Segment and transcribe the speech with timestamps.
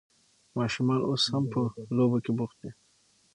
[0.57, 1.61] ماشومان اوس هم په
[1.97, 2.71] لوبو کې بوخت دي.